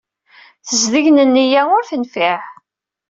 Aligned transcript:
Tezdeg 0.67 1.05
n 1.11 1.17
nneyya 1.27 1.61
ur 1.75 1.83
tenfiɛ. 1.89 2.37